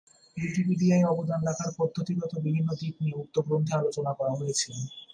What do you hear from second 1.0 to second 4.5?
অবদান রাখার পদ্ধতিগত বিভিন্ন দিক নিয়ে উক্ত গ্রন্থে আলোচনা করা